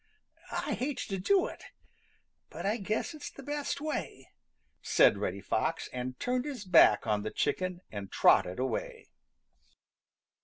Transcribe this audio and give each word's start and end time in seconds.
"I 0.51 0.73
hate 0.73 0.97
to 1.09 1.19
do 1.19 1.45
it, 1.45 1.63
but 2.49 2.65
I 2.65 2.77
guess 2.77 3.13
it's 3.13 3.29
the 3.29 3.43
best 3.43 3.79
way," 3.79 4.31
said 4.81 5.19
Reddy 5.19 5.41
Fox 5.41 5.89
and 5.93 6.19
turned 6.19 6.45
his 6.45 6.65
back 6.65 7.05
on 7.05 7.21
the 7.21 7.29
chicken 7.29 7.81
and 7.91 8.11
trotted 8.11 8.57
away. 8.57 9.11